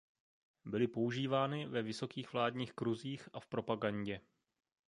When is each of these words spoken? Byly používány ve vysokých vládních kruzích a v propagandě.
Byly 0.65 0.87
používány 0.87 1.67
ve 1.67 1.81
vysokých 1.81 2.33
vládních 2.33 2.73
kruzích 2.73 3.29
a 3.33 3.39
v 3.39 3.45
propagandě. 3.47 4.21